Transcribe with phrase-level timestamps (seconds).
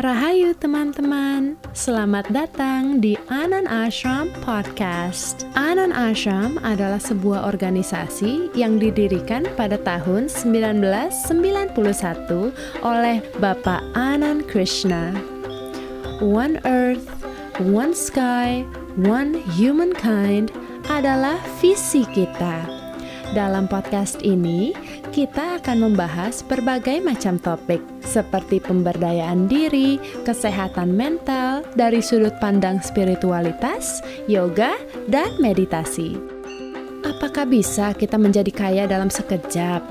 [0.00, 5.44] Rahayu teman-teman, selamat datang di Anan Ashram Podcast.
[5.52, 11.76] Anan Ashram adalah sebuah organisasi yang didirikan pada tahun 1991
[12.80, 15.12] oleh Bapak Anand Krishna.
[16.24, 17.04] One Earth,
[17.60, 18.64] One Sky,
[18.96, 20.48] One Humankind
[20.88, 22.64] adalah visi kita.
[23.36, 24.72] Dalam podcast ini,
[25.10, 33.98] kita akan membahas berbagai macam topik seperti pemberdayaan diri, kesehatan mental dari sudut pandang spiritualitas,
[34.30, 34.78] yoga,
[35.10, 36.14] dan meditasi.
[37.02, 39.82] Apakah bisa kita menjadi kaya dalam sekejap?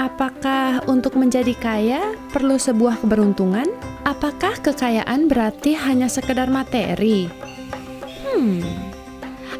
[0.00, 3.68] Apakah untuk menjadi kaya perlu sebuah keberuntungan?
[4.08, 7.28] Apakah kekayaan berarti hanya sekedar materi?
[8.24, 8.64] Hmm,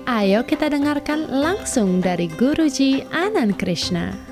[0.08, 4.27] ayo kita dengarkan langsung dari Guruji Anand Krishna.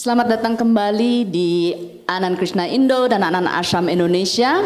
[0.00, 1.76] Selamat datang kembali di
[2.08, 4.64] Anan Krishna Indo dan Anan Ashram Indonesia.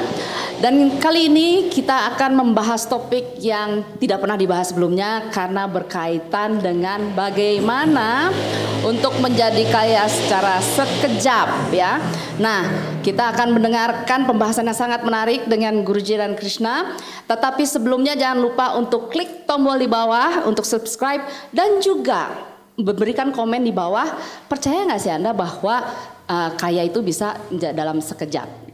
[0.63, 7.11] Dan kali ini kita akan membahas topik yang tidak pernah dibahas sebelumnya karena berkaitan dengan
[7.19, 8.31] bagaimana
[8.87, 11.99] untuk menjadi kaya secara sekejap ya.
[12.39, 12.71] Nah,
[13.03, 16.95] kita akan mendengarkan pembahasan yang sangat menarik dengan Guruji dan Krishna.
[17.27, 23.63] Tetapi sebelumnya jangan lupa untuk klik tombol di bawah untuk subscribe dan juga memberikan komen
[23.63, 24.07] di bawah.
[24.51, 25.83] Percaya nggak sih Anda bahwa
[26.27, 28.65] uh, kaya itu bisa dalam sekejap?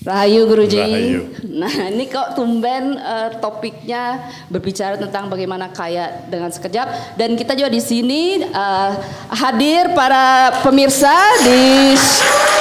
[0.00, 0.80] Rahayu Guruji.
[0.80, 1.20] Rahayu.
[1.60, 7.68] Nah ini kok tumben uh, topiknya berbicara tentang bagaimana kaya dengan sekejap dan kita juga
[7.68, 8.96] di sini uh,
[9.28, 11.12] hadir para pemirsa
[11.44, 11.92] di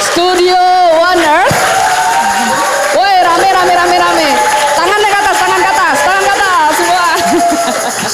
[0.04, 0.60] studio
[1.00, 1.60] One Earth.
[3.00, 3.89] Woi rame rame rame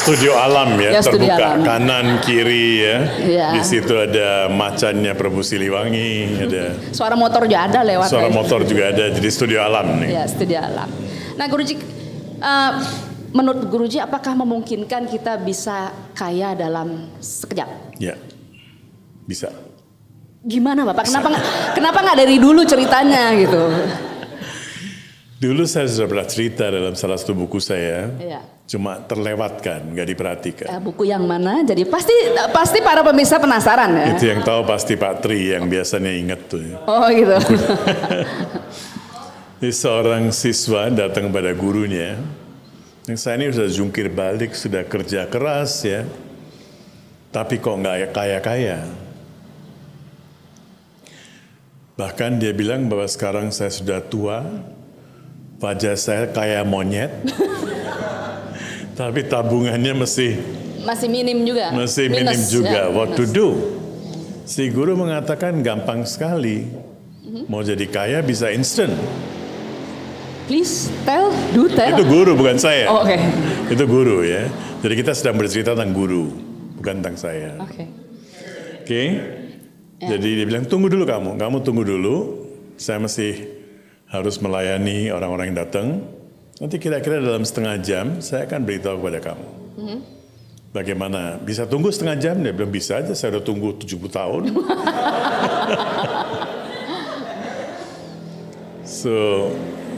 [0.06, 1.66] studio alam ya, ya terbuka alam.
[1.66, 2.98] kanan kiri ya.
[3.26, 3.48] ya.
[3.58, 6.78] Di situ ada macannya Prabu Siliwangi, ada.
[6.94, 8.06] Suara motor juga ada lewat.
[8.06, 10.10] Suara motor juga ada, jadi studio alam nih.
[10.14, 10.90] Ya, studio alam.
[11.34, 11.82] Nah, Guruji
[12.38, 12.72] uh,
[13.34, 17.98] menurut Guruji apakah memungkinkan kita bisa kaya dalam sekejap?
[17.98, 18.14] Ya.
[19.26, 19.50] Bisa.
[20.46, 21.10] Gimana Bapak?
[21.10, 21.34] Kenapa
[21.74, 23.58] kenapa nggak dari dulu ceritanya gitu?
[25.46, 28.10] Dulu saya sudah pernah cerita dalam salah satu buku saya.
[28.18, 30.66] Iya cuma terlewatkan, nggak diperhatikan.
[30.66, 31.62] Uh, buku yang mana?
[31.62, 32.14] Jadi pasti
[32.50, 34.06] pasti para pemirsa penasaran ya.
[34.18, 36.66] Itu yang tahu pasti Pak Tri yang biasanya ingat tuh.
[36.66, 36.76] Ya.
[36.90, 37.38] Oh gitu.
[39.62, 42.18] Ini seorang siswa datang pada gurunya.
[43.06, 46.02] Yang saya ini sudah jungkir balik, sudah kerja keras ya.
[47.30, 48.82] Tapi kok nggak kaya-kaya.
[51.96, 54.44] Bahkan dia bilang bahwa sekarang saya sudah tua,
[55.66, 57.12] wajah saya kayak monyet.
[59.00, 60.40] Tapi tabungannya masih
[60.86, 61.74] masih minim juga.
[61.74, 62.70] Masih Minus, minim juga.
[62.70, 63.18] Ya, What minus.
[63.18, 63.48] to do?
[64.46, 66.70] Si guru mengatakan gampang sekali.
[67.26, 67.44] Mm-hmm.
[67.50, 68.94] Mau jadi kaya bisa instant.
[70.46, 71.98] Please tell, do tell.
[71.98, 72.86] Itu guru bukan saya.
[72.86, 73.18] Oh, Oke.
[73.18, 73.74] Okay.
[73.74, 74.46] Itu guru ya.
[74.86, 76.30] Jadi kita sedang bercerita tentang guru,
[76.78, 77.58] bukan tentang saya.
[77.58, 77.74] Oke.
[77.74, 77.88] Okay.
[77.90, 78.86] Oke.
[78.86, 79.08] Okay?
[80.06, 80.08] Ya.
[80.14, 82.46] Jadi dia bilang tunggu dulu kamu, kamu tunggu dulu.
[82.78, 83.65] Saya masih
[84.10, 86.02] harus melayani orang-orang yang datang.
[86.62, 89.48] Nanti kira-kira dalam setengah jam saya akan beritahu kepada kamu.
[89.76, 90.00] Mm-hmm.
[90.76, 91.40] Bagaimana?
[91.40, 92.36] Bisa tunggu setengah jam?
[92.44, 94.44] Dia bilang bisa aja, saya udah tunggu 70 tahun.
[98.84, 99.16] so,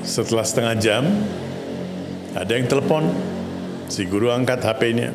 [0.05, 1.03] setelah setengah jam,
[2.37, 3.09] ada yang telepon.
[3.89, 5.09] Si guru angkat HP-nya.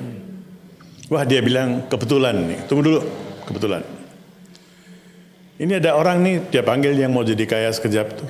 [1.12, 3.00] Wah dia bilang, kebetulan nih, tunggu dulu,
[3.46, 3.86] kebetulan.
[5.62, 8.26] Ini ada orang nih, dia panggil yang mau jadi kaya sekejap tuh.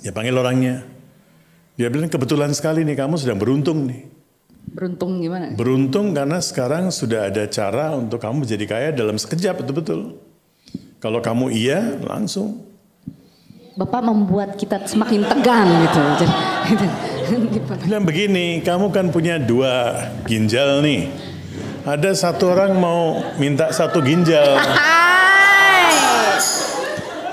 [0.00, 0.84] Dia panggil orangnya.
[1.76, 4.08] Dia bilang kebetulan sekali nih kamu sedang beruntung nih.
[4.66, 5.54] Beruntung gimana?
[5.54, 10.18] Beruntung karena sekarang sudah ada cara untuk kamu menjadi kaya dalam sekejap betul-betul.
[10.98, 12.64] Kalau kamu iya langsung.
[13.76, 16.02] Bapak membuat kita semakin tegang gitu.
[17.84, 21.12] Bilang begini, kamu kan punya dua ginjal nih.
[21.84, 24.56] Ada satu orang mau minta satu ginjal.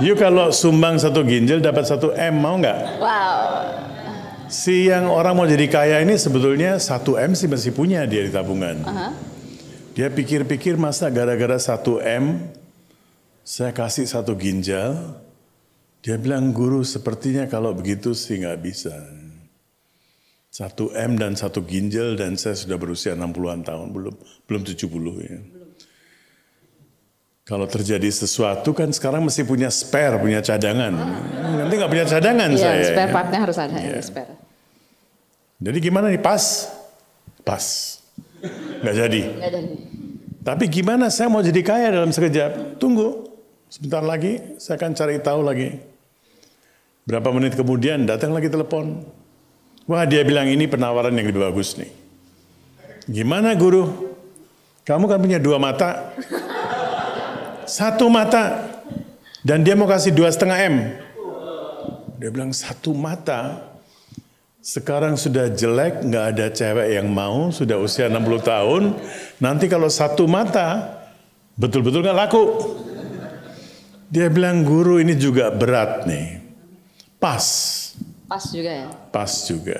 [0.03, 2.99] You kalau sumbang satu ginjal dapat satu M mau nggak?
[2.99, 3.39] Wow.
[4.51, 8.31] Si yang orang mau jadi kaya ini sebetulnya satu M sih masih punya dia di
[8.35, 8.83] tabungan.
[8.83, 9.11] Uh -huh.
[9.95, 12.51] Dia pikir-pikir masa gara-gara satu M
[13.47, 15.23] saya kasih satu ginjal.
[16.03, 18.91] Dia bilang guru sepertinya kalau begitu sih nggak bisa.
[20.51, 24.15] Satu M dan satu ginjal dan saya sudah berusia 60-an tahun belum
[24.51, 24.83] belum 70
[25.23, 25.39] ya.
[27.43, 30.95] Kalau terjadi sesuatu kan sekarang mesti punya spare, punya cadangan.
[31.59, 32.83] Nanti nggak punya cadangan iya, saya.
[32.87, 33.15] spare ya.
[33.15, 33.99] partnya harus ada ya.
[33.99, 34.33] spare.
[35.59, 36.71] Jadi gimana nih pas?
[37.43, 37.99] Pas.
[38.79, 39.21] Nggak jadi.
[39.27, 39.71] Nggak jadi.
[40.43, 42.79] Tapi gimana saya mau jadi kaya dalam sekejap?
[42.79, 43.27] Tunggu.
[43.67, 45.69] Sebentar lagi saya akan cari tahu lagi.
[47.03, 49.03] Berapa menit kemudian datang lagi telepon.
[49.83, 51.91] Wah dia bilang ini penawaran yang lebih bagus nih.
[53.03, 54.15] Gimana guru?
[54.87, 56.15] Kamu kan punya dua mata.
[57.65, 58.69] Satu mata.
[59.43, 60.75] Dan dia mau kasih dua setengah M.
[62.19, 63.71] Dia bilang satu mata.
[64.63, 68.95] Sekarang sudah jelek, nggak ada cewek yang mau, sudah usia 60 tahun.
[69.43, 71.03] Nanti kalau satu mata,
[71.59, 72.43] betul-betul nggak laku.
[74.07, 76.39] Dia bilang guru ini juga berat nih.
[77.19, 77.43] Pas.
[78.31, 78.87] Pas juga ya.
[79.11, 79.79] Pas juga.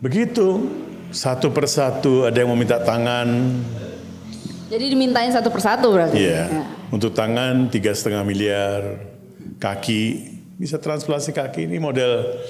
[0.00, 0.64] Begitu
[1.12, 3.28] satu persatu ada yang mau minta tangan.
[4.66, 6.18] Jadi dimintain satu persatu berarti.
[6.18, 6.42] Iya.
[6.50, 6.62] Ya.
[6.90, 8.98] Untuk tangan tiga setengah miliar,
[9.62, 12.40] kaki bisa transplantasi kaki ini model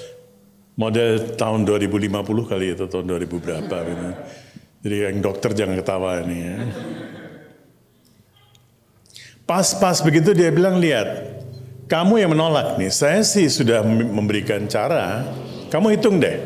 [0.79, 2.13] model tahun 2050
[2.47, 4.09] kali atau tahun 2000 berapa gitu.
[4.87, 6.57] Jadi yang dokter jangan ketawa ini ya.
[9.47, 11.07] Pas-pas begitu dia bilang, lihat,
[11.87, 15.23] kamu yang menolak nih, saya sih sudah memberikan cara,
[15.71, 16.43] kamu hitung deh.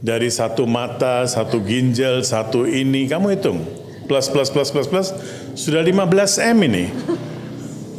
[0.00, 3.60] Dari satu mata, satu ginjal, satu ini, kamu hitung.
[4.08, 5.08] Plus, plus, plus, plus, plus,
[5.54, 6.86] sudah 15 M ini.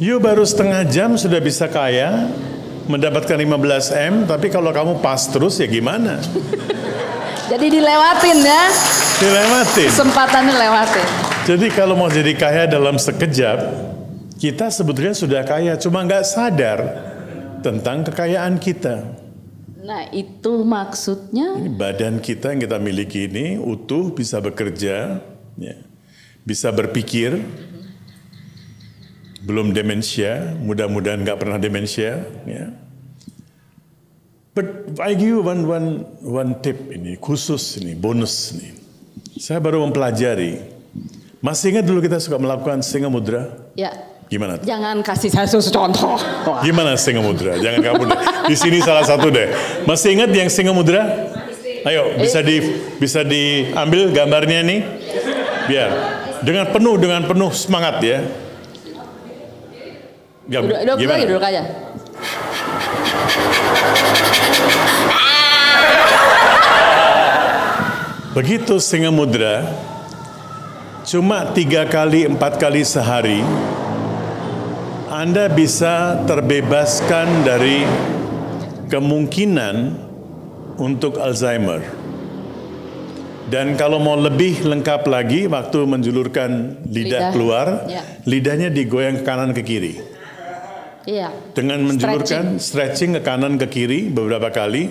[0.02, 2.28] You baru setengah jam sudah bisa kaya,
[2.90, 6.20] mendapatkan 15 M, tapi kalau kamu pas terus ya gimana?
[7.48, 8.62] Jadi dilewatin ya.
[9.20, 9.88] Dilewatin.
[9.92, 11.06] Kesempatannya lewatin.
[11.44, 13.58] Jadi kalau mau jadi kaya dalam sekejap,
[14.40, 16.78] kita sebetulnya sudah kaya, cuma nggak sadar
[17.60, 19.24] tentang kekayaan kita.
[19.84, 25.20] Nah itu maksudnya Ini badan kita yang kita miliki ini utuh, bisa bekerja,
[25.60, 25.76] ya,
[26.44, 27.40] bisa berpikir,
[29.44, 32.24] belum demensia, mudah-mudahan nggak pernah demensia.
[32.44, 32.72] Ya.
[34.54, 35.88] But I give you one, one,
[36.22, 38.70] one tip ini, khusus ini, bonus ini.
[39.40, 40.62] Saya baru mempelajari.
[41.42, 43.52] Masih ingat dulu kita suka melakukan singa mudra?
[43.76, 43.92] ya
[44.32, 44.56] Gimana?
[44.56, 44.64] tuh?
[44.64, 46.16] jangan kasih saya susu contoh.
[46.48, 46.64] Wah.
[46.64, 47.60] Gimana singa mudra?
[47.60, 48.20] Jangan kamu deh.
[48.48, 49.52] Di sini salah satu deh.
[49.84, 51.04] Masih ingat yang singa mudra?
[51.84, 52.64] Ayo, bisa di
[52.96, 54.80] bisa diambil gambarnya nih.
[55.68, 55.90] Biar
[56.44, 58.18] dengan penuh dengan penuh semangat ya.
[60.44, 61.62] Gam- Duduk, duduk lagi duduk aja.
[68.34, 69.62] Begitu singa mudra,
[71.06, 73.46] cuma tiga kali empat kali sehari,
[75.06, 77.86] Anda bisa terbebaskan dari
[78.90, 79.94] kemungkinan
[80.82, 82.03] untuk Alzheimer.
[83.44, 88.00] Dan kalau mau lebih lengkap lagi, waktu menjulurkan lidah, Lidah, keluar, ya.
[88.24, 90.00] lidahnya digoyang ke kanan ke kiri.
[91.04, 91.28] Iya.
[91.52, 93.12] Dengan menjulurkan stretching.
[93.12, 94.88] ke kanan ke kiri beberapa kali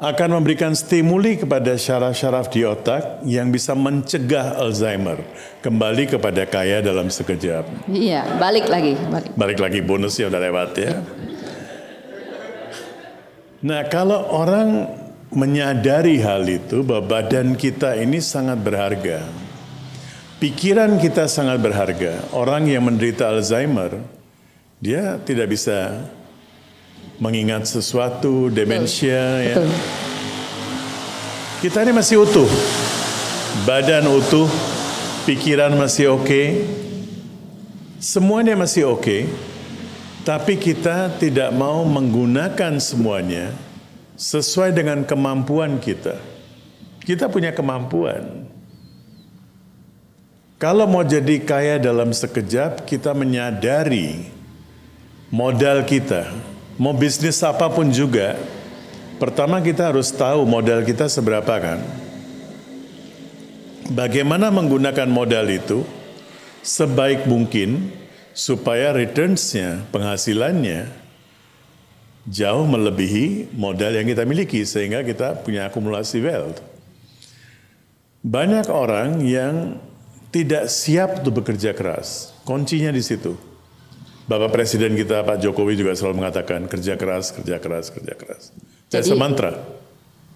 [0.00, 5.20] akan memberikan stimuli kepada syaraf-syaraf di otak yang bisa mencegah Alzheimer
[5.60, 7.68] kembali kepada kaya dalam sekejap.
[7.88, 9.30] Iya, balik lagi, balik.
[9.36, 10.94] Balik lagi bonusnya udah lewat ya.
[13.60, 14.88] Nah, kalau orang
[15.30, 19.22] menyadari hal itu bahwa badan kita ini sangat berharga.
[20.42, 22.26] Pikiran kita sangat berharga.
[22.34, 24.00] Orang yang menderita Alzheimer,
[24.80, 26.08] dia tidak bisa
[27.20, 29.56] mengingat sesuatu, demensia ya.
[29.60, 29.70] Betul.
[31.60, 32.48] Kita ini masih utuh.
[33.68, 34.48] Badan utuh,
[35.28, 36.64] pikiran masih oke.
[38.00, 39.28] Semuanya masih oke.
[40.24, 43.52] Tapi kita tidak mau menggunakan semuanya
[44.20, 46.20] sesuai dengan kemampuan kita.
[47.00, 48.44] Kita punya kemampuan.
[50.60, 54.28] Kalau mau jadi kaya dalam sekejap, kita menyadari
[55.32, 56.28] modal kita.
[56.76, 58.36] Mau bisnis apa pun juga,
[59.16, 61.80] pertama kita harus tahu modal kita seberapa kan.
[63.88, 65.80] Bagaimana menggunakan modal itu
[66.60, 67.88] sebaik mungkin
[68.36, 71.09] supaya returns-nya, penghasilannya
[72.30, 76.62] jauh melebihi modal yang kita miliki sehingga kita punya akumulasi wealth.
[78.22, 79.80] Banyak orang yang
[80.30, 82.30] tidak siap untuk bekerja keras.
[82.46, 83.34] Kuncinya di situ.
[84.30, 88.54] Bapak Presiden kita Pak Jokowi juga selalu mengatakan kerja keras, kerja keras, kerja keras.
[88.86, 89.52] Jadi, Jadi- mantra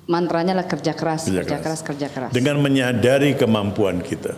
[0.05, 1.81] Mantranya lah kerja keras, Kerja kerja, keras.
[1.81, 2.31] keras, kerja keras.
[2.37, 4.37] dengan menyadari kemampuan kita.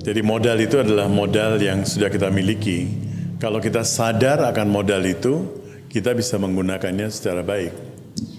[0.05, 2.93] jadi modal itu adalah modal yang sudah kita miliki.
[3.41, 5.49] Kalau kita sadar akan modal itu,
[5.89, 7.73] kita bisa menggunakannya secara baik.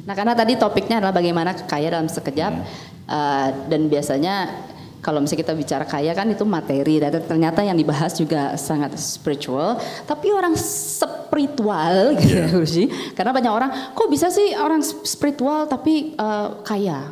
[0.06, 2.64] Nah, karena tadi topiknya adalah bagaimana kaya dalam sekejap, hmm.
[3.10, 4.62] uh, dan biasanya
[5.02, 9.82] kalau misalnya kita bicara kaya kan itu materi, dan ternyata yang dibahas juga sangat spiritual.
[10.06, 13.10] Tapi orang spiritual, gitu yeah.
[13.18, 17.10] karena banyak orang, kok bisa sih orang spiritual tapi uh, kaya?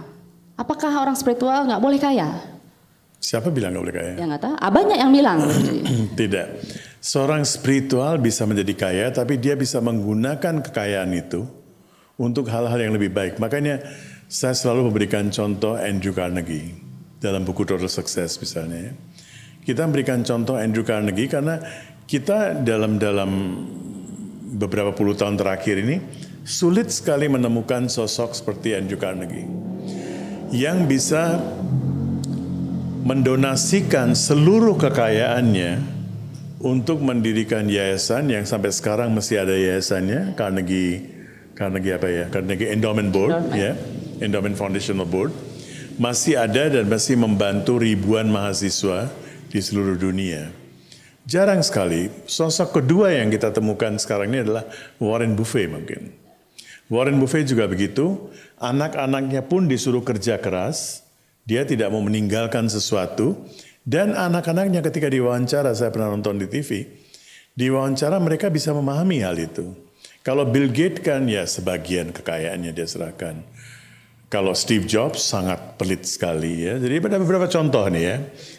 [0.55, 2.54] Apakah orang spiritual nggak boleh kaya?
[3.25, 4.13] Siapa bilang nggak boleh kaya?
[4.21, 4.55] Ya nggak tahu.
[4.61, 5.39] Ah, banyak yang bilang.
[6.21, 6.47] Tidak.
[7.01, 11.49] Seorang spiritual bisa menjadi kaya, tapi dia bisa menggunakan kekayaan itu
[12.21, 13.41] untuk hal-hal yang lebih baik.
[13.41, 13.81] Makanya
[14.29, 16.77] saya selalu memberikan contoh Andrew Carnegie
[17.17, 18.93] dalam buku Total Success misalnya.
[18.93, 18.95] Ya.
[19.73, 21.65] Kita memberikan contoh Andrew Carnegie karena
[22.05, 23.31] kita dalam dalam
[24.61, 25.97] beberapa puluh tahun terakhir ini
[26.45, 29.49] sulit sekali menemukan sosok seperti Andrew Carnegie
[30.53, 31.41] yang bisa
[33.05, 35.77] mendonasikan seluruh kekayaannya
[36.65, 41.13] untuk mendirikan yayasan yang sampai sekarang masih ada yayasannya Carnegie
[41.53, 43.61] Carnegie apa ya Carnegie Endowment Board Endowment.
[43.61, 43.73] ya
[44.25, 45.37] Endowment Foundational Board
[46.01, 49.13] masih ada dan masih membantu ribuan mahasiswa
[49.53, 50.49] di seluruh dunia.
[51.29, 54.65] Jarang sekali sosok kedua yang kita temukan sekarang ini adalah
[54.97, 56.09] Warren Buffett mungkin.
[56.89, 61.04] Warren Buffett juga begitu, anak-anaknya pun disuruh kerja keras,
[61.45, 63.37] dia tidak mau meninggalkan sesuatu.
[63.85, 66.89] Dan anak-anaknya ketika diwawancara, saya pernah nonton di TV,
[67.53, 69.77] di wawancara mereka bisa memahami hal itu.
[70.25, 73.45] Kalau Bill Gates kan ya sebagian kekayaannya dia serahkan.
[74.33, 76.81] Kalau Steve Jobs sangat pelit sekali ya.
[76.81, 78.17] Jadi ada beberapa contoh nih ya.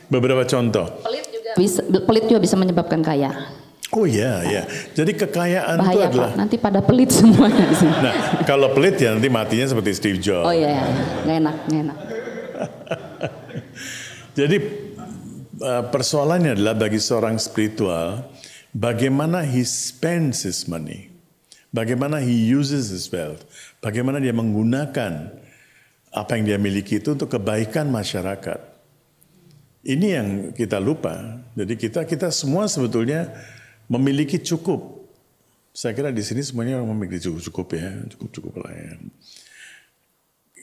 [0.08, 0.86] Beberapa contoh.
[1.02, 3.34] Pelit juga bisa, pelit juga bisa menyebabkan kaya.
[3.94, 4.64] Oh iya, ya.
[4.94, 6.38] Jadi kekayaan Bahaya, itu adalah Pak.
[6.38, 7.66] nanti pada pelit semuanya.
[7.98, 8.14] Nah,
[8.46, 10.46] kalau pelit ya nanti matinya seperti Steve Jobs.
[10.46, 10.86] Oh iya,
[11.26, 11.98] nggak enak, nggak enak.
[14.40, 14.58] Jadi
[15.64, 18.24] uh, persoalannya adalah bagi seorang spiritual,
[18.76, 21.08] bagaimana he spends his money,
[21.72, 23.48] bagaimana he uses his wealth,
[23.80, 25.32] bagaimana dia menggunakan
[26.16, 28.60] apa yang dia miliki itu untuk kebaikan masyarakat.
[29.86, 31.46] Ini yang kita lupa.
[31.54, 33.30] Jadi kita kita semua sebetulnya
[33.86, 35.06] memiliki cukup.
[35.76, 38.96] Saya kira di sini semuanya orang memiliki cukup cukup ya, cukup cukup lah ya.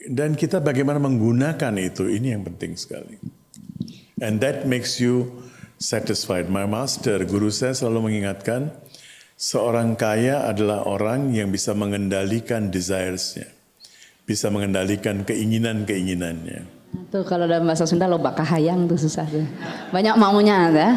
[0.03, 3.15] Dan kita bagaimana menggunakan itu, ini yang penting sekali.
[4.19, 5.43] And that makes you
[5.79, 6.51] satisfied.
[6.51, 8.71] My master, guru saya selalu mengingatkan,
[9.39, 13.47] seorang kaya adalah orang yang bisa mengendalikan desires-nya.
[14.23, 16.83] Bisa mengendalikan keinginan-keinginannya.
[16.93, 19.43] Itu kalau dalam bahasa Sunda lo kahayang tuh susah tuh.
[19.91, 20.87] Banyak maunya ada.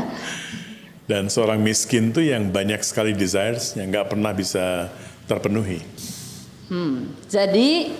[1.06, 4.90] Dan seorang miskin tuh yang banyak sekali desires yang nggak pernah bisa
[5.30, 5.78] terpenuhi.
[6.66, 7.94] Hmm, jadi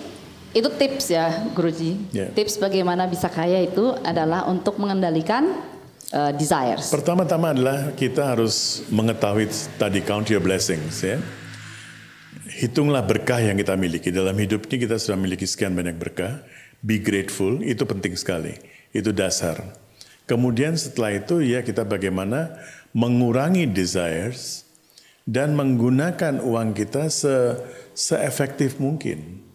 [0.55, 1.99] itu tips ya, Guruji.
[2.15, 2.31] Yeah.
[2.31, 5.59] Tips bagaimana bisa kaya itu adalah untuk mengendalikan
[6.11, 6.87] uh, desires.
[6.91, 11.19] Pertama-tama adalah kita harus mengetahui tadi count your blessings ya.
[12.47, 14.09] Hitunglah berkah yang kita miliki.
[14.09, 16.41] Dalam hidup ini kita sudah memiliki sekian banyak berkah.
[16.79, 18.55] Be grateful, itu penting sekali.
[18.93, 19.61] Itu dasar.
[20.27, 22.55] Kemudian setelah itu ya kita bagaimana
[22.91, 24.67] mengurangi desires
[25.27, 27.59] dan menggunakan uang kita se
[27.91, 29.46] seefektif mungkin.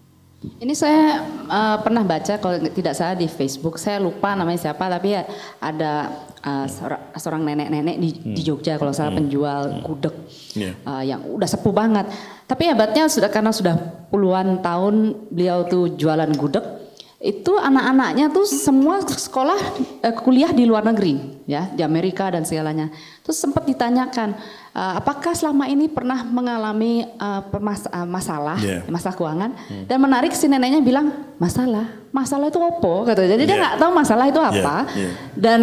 [0.42, 5.14] Ini saya uh, pernah baca kalau tidak salah di Facebook, saya lupa namanya siapa tapi
[5.14, 5.22] ya
[5.62, 6.10] ada
[6.42, 6.66] uh,
[7.14, 8.34] seorang, nenek-nenek di, hmm.
[8.34, 9.20] di Jogja kalau salah hmm.
[9.22, 9.82] penjual hmm.
[9.86, 10.14] gudeg
[10.58, 10.74] yeah.
[10.82, 12.10] uh, yang udah sepuh banget.
[12.50, 13.78] Tapi hebatnya sudah karena sudah
[14.10, 16.81] puluhan tahun beliau tuh jualan gudeg,
[17.22, 22.90] itu anak-anaknya tuh semua sekolah eh, kuliah di luar negeri ya di Amerika dan segalanya.
[23.22, 24.34] Terus sempat ditanyakan
[24.74, 28.82] uh, apakah selama ini pernah mengalami uh, permas uh, masalah Yeah.
[28.90, 29.54] masalah keuangan?
[29.86, 33.14] Dan menarik si neneknya bilang masalah masalah itu apa?
[33.14, 33.62] Kata jadi dia Yeah.
[33.62, 34.76] nggak tahu masalah itu apa.
[34.90, 35.12] Yeah, yeah.
[35.38, 35.60] dan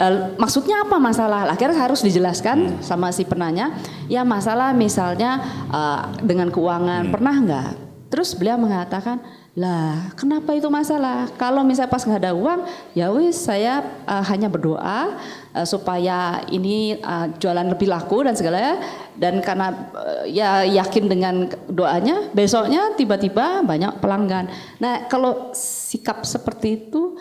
[0.00, 1.44] uh, maksudnya apa masalah?
[1.52, 3.76] Akhirnya harus dijelaskan sama si penanya
[4.08, 7.68] ya masalah misalnya uh, dengan keuangan pernah nggak?
[8.08, 9.20] Terus beliau mengatakan
[9.52, 11.28] lah kenapa itu masalah?
[11.36, 12.64] Kalau misalnya pas nggak ada uang
[12.96, 15.20] ya wis saya uh, hanya berdoa
[15.52, 18.80] uh, supaya ini uh, jualan lebih laku dan segalanya
[19.12, 24.48] dan karena uh, ya yakin dengan doanya besoknya tiba-tiba banyak pelanggan.
[24.80, 27.20] Nah kalau sikap seperti itu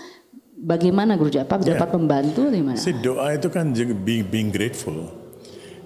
[0.55, 1.75] bagaimana Guru Japa Ya.
[1.75, 5.09] dapat membantu di mana Si doa itu kan being, being grateful.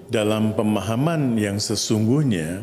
[0.06, 2.62] Dalam pemahaman yang sesungguhnya,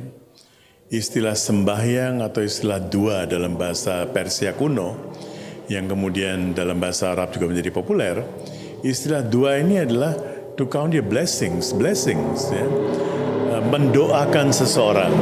[0.93, 4.93] istilah sembahyang atau istilah dua dalam bahasa Persia kuno,
[5.65, 8.21] yang kemudian dalam bahasa Arab juga menjadi populer,
[8.85, 10.13] istilah dua ini adalah
[10.53, 12.61] to count your blessings, blessings, ya.
[13.57, 15.13] Eh, mendoakan seseorang.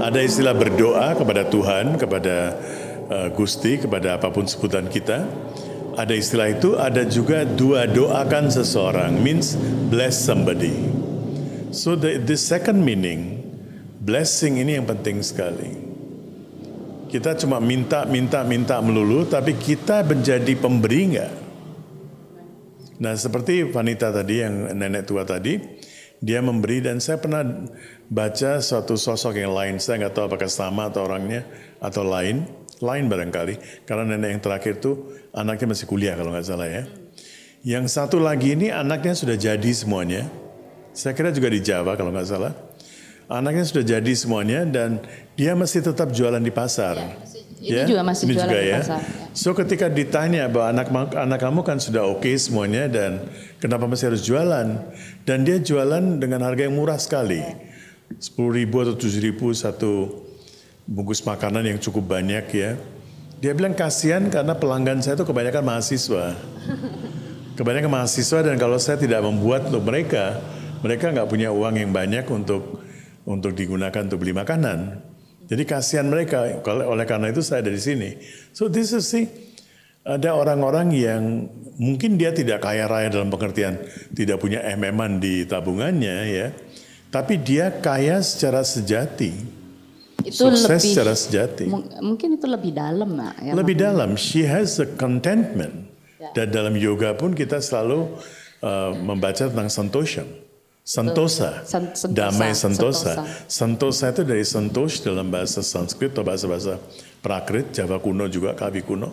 [0.00, 2.56] Ada istilah berdoa kepada Tuhan, kepada
[3.12, 5.28] eh, Gusti, kepada apa pun sebutan kita.
[6.00, 9.52] Ada istilah itu, ada juga dua doakan seseorang, means
[9.92, 10.72] bless somebody.
[11.76, 13.37] So the, the second meaning,
[13.98, 15.70] blessing ini yang penting sekali.
[17.08, 21.32] Kita cuma minta, minta, minta melulu, tapi kita menjadi pemberi enggak?
[22.98, 25.56] Nah seperti wanita tadi yang nenek tua tadi,
[26.18, 27.46] dia memberi dan saya pernah
[28.10, 29.80] baca suatu sosok yang lain.
[29.80, 31.46] Saya nggak tahu apakah sama atau orangnya
[31.80, 32.44] atau lain,
[32.82, 33.86] lain barangkali.
[33.88, 36.84] Karena nenek yang terakhir tuh anaknya masih kuliah kalau nggak salah ya.
[37.64, 40.26] Yang satu lagi ini anaknya sudah jadi semuanya.
[40.92, 42.67] Saya kira juga di Jawa kalau nggak salah.
[43.28, 45.04] Anaknya sudah jadi semuanya dan
[45.36, 46.96] dia masih tetap jualan di pasar.
[47.60, 48.80] Ini juga masih Ini jualan juga di ya.
[48.80, 49.00] pasar,
[49.36, 53.28] So ketika ditanya bahwa anak anak kamu kan sudah oke semuanya dan
[53.60, 54.80] kenapa masih harus jualan?
[55.28, 57.44] Dan dia jualan dengan harga yang murah sekali.
[58.16, 60.24] 10 ribu atau 7 ribu satu
[60.88, 62.80] bungkus makanan yang cukup banyak ya.
[63.44, 66.32] Dia bilang kasihan karena pelanggan saya itu kebanyakan mahasiswa.
[67.60, 70.40] Kebanyakan mahasiswa dan kalau saya tidak membuat untuk mereka,
[70.80, 72.77] mereka nggak punya uang yang banyak untuk
[73.28, 75.04] untuk digunakan untuk beli makanan.
[75.48, 76.44] Jadi kasihan mereka.
[76.64, 78.16] Oleh karena itu saya ada di sini.
[78.56, 79.28] So this is see
[80.08, 81.22] ada orang-orang yang
[81.76, 83.76] mungkin dia tidak kaya raya dalam pengertian
[84.16, 86.48] tidak punya MM-an di tabungannya ya.
[87.08, 89.32] Tapi dia kaya secara sejati.
[90.18, 91.64] itu Sukses lebih secara sejati.
[91.70, 95.88] mung- mungkin itu lebih dalam Nak, ya Lebih dalam, she has a contentment.
[96.34, 98.18] Dan dalam yoga pun kita selalu
[98.60, 100.26] uh, membaca tentang santosha.
[100.88, 101.68] Sentosa,
[102.08, 103.12] damai sentosa.
[103.12, 103.44] sentosa.
[103.44, 106.80] Sentosa itu dari santosh dalam bahasa Sanskrit atau bahasa-bahasa
[107.20, 109.12] Prakrit, Jawa kuno juga, Kawi kuno.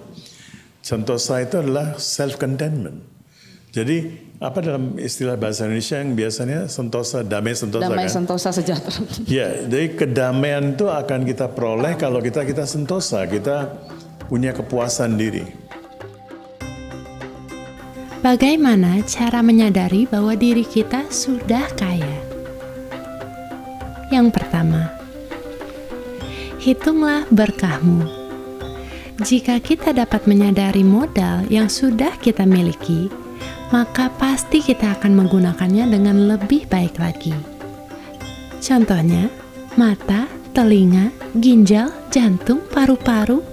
[0.79, 3.03] Sentosa itu adalah self-contentment.
[3.75, 4.07] Jadi
[4.39, 8.23] apa dalam istilah bahasa Indonesia yang biasanya sentosa, damai sentosa damai kan?
[8.23, 13.75] sentosa sejahtera Ya, jadi kedamaian itu akan kita peroleh kalau kita kita sentosa, kita
[14.31, 15.64] punya kepuasan diri.
[18.25, 22.17] Bagaimana cara menyadari bahwa diri kita sudah kaya?
[24.09, 24.89] Yang pertama,
[26.57, 28.01] hitunglah berkahmu.
[29.21, 33.13] Jika kita dapat menyadari modal yang sudah kita miliki,
[33.69, 37.37] maka pasti kita akan menggunakannya dengan lebih baik lagi.
[38.57, 39.29] Contohnya,
[39.77, 43.43] mata, telinga, ginjal, jantung, paru-paru.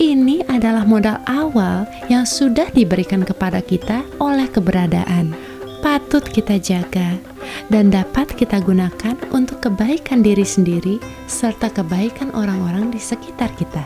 [0.00, 5.36] Ini adalah modal awal yang sudah diberikan kepada kita oleh keberadaan.
[5.84, 7.20] Patut kita jaga
[7.68, 10.96] dan dapat kita gunakan untuk kebaikan diri sendiri
[11.28, 13.84] serta kebaikan orang-orang di sekitar kita.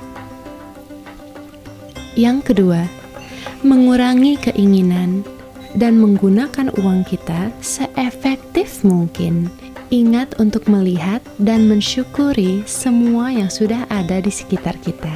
[2.14, 2.86] Yang kedua,
[3.66, 5.26] mengurangi keinginan
[5.74, 9.50] dan menggunakan uang kita seefektif mungkin.
[9.90, 15.10] Ingat untuk melihat dan mensyukuri semua yang sudah ada di sekitar kita.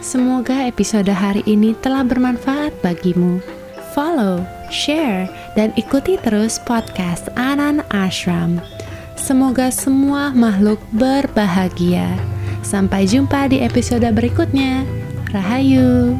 [0.00, 3.44] Semoga episode hari ini telah bermanfaat bagimu.
[3.92, 4.40] Follow,
[4.72, 8.64] share, dan ikuti terus podcast Anan Ashram.
[9.20, 12.08] Semoga semua makhluk berbahagia.
[12.64, 14.88] Sampai jumpa di episode berikutnya.
[15.36, 16.16] Rahayu.